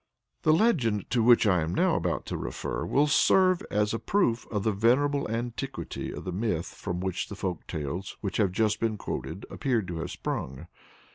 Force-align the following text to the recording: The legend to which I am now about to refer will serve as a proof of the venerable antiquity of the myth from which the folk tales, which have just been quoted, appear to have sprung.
The 0.41 0.51
legend 0.51 1.07
to 1.11 1.21
which 1.21 1.45
I 1.45 1.61
am 1.61 1.75
now 1.75 1.93
about 1.95 2.25
to 2.25 2.35
refer 2.39 2.85
will 2.87 3.05
serve 3.05 3.61
as 3.69 3.93
a 3.93 3.99
proof 3.99 4.47
of 4.49 4.63
the 4.63 4.71
venerable 4.71 5.29
antiquity 5.29 6.11
of 6.11 6.23
the 6.23 6.31
myth 6.31 6.65
from 6.73 7.01
which 7.01 7.29
the 7.29 7.35
folk 7.35 7.67
tales, 7.67 8.17
which 8.19 8.37
have 8.37 8.51
just 8.51 8.79
been 8.79 8.97
quoted, 8.97 9.45
appear 9.51 9.83
to 9.83 9.97
have 9.99 10.09
sprung. 10.09 10.65